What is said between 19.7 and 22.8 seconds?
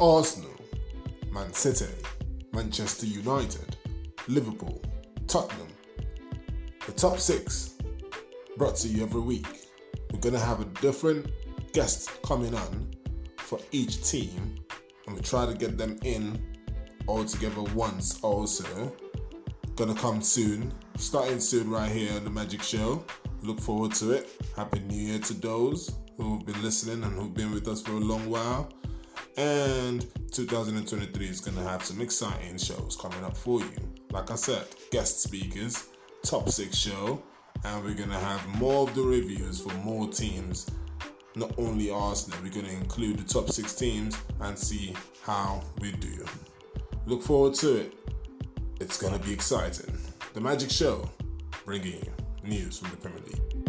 Gonna come soon, starting soon right here on the Magic